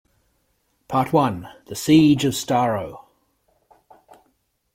Part 0.87 1.13
One", 1.13 1.47
"The 1.67 1.75
Siege 1.75 2.25
of 2.25 2.33
Starro! 2.33 3.01